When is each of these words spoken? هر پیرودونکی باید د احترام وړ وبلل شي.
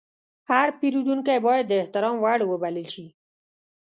هر 0.49 0.67
پیرودونکی 0.79 1.37
باید 1.45 1.65
د 1.67 1.71
احترام 1.81 2.15
وړ 2.19 2.39
وبلل 2.45 2.87
شي. 2.93 3.07